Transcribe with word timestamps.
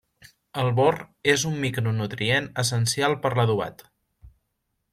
El 0.61 0.69
bor 0.79 0.95
és 1.33 1.43
un 1.49 1.59
micronutrient 1.65 2.47
essencial 2.63 3.17
per 3.27 3.33
l'adobat. 3.41 3.85